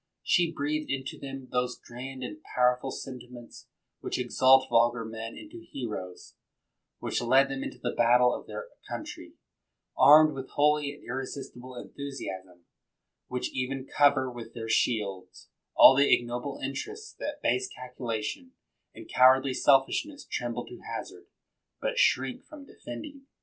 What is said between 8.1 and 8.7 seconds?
of their